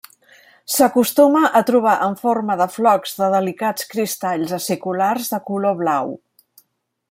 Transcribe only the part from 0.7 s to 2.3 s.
S'acostuma a trobar en